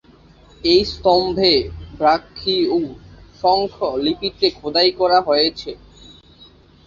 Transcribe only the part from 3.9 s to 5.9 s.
লিপিতে খোদাই করা রয়েছে।